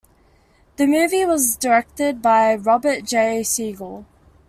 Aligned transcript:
The 0.77 0.87
movie 0.87 1.25
was 1.25 1.55
directed 1.55 2.23
by 2.23 2.55
Robert 2.55 3.03
J. 3.05 3.43
Siegel. 3.43 4.07